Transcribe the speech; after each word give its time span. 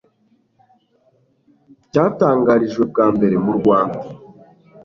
cyatangarijwe 1.91 2.83
bwa 2.91 3.05
mbere 3.15 3.35
mu 3.45 3.51
rwanda 3.59 3.99